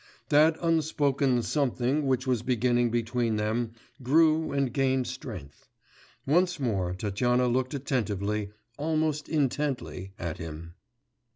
That 0.29 0.57
unspoken 0.63 1.43
something 1.43 2.07
which 2.07 2.25
was 2.25 2.41
beginning 2.41 2.89
between 2.89 3.35
them 3.35 3.73
grew 4.01 4.51
and 4.51 4.73
gained 4.73 5.05
strength. 5.05 5.67
Once 6.25 6.59
more 6.59 6.95
Tatyana 6.95 7.45
looked 7.47 7.75
attentively, 7.75 8.49
almost 8.79 9.29
intently, 9.29 10.13
at 10.17 10.39
him. 10.39 10.73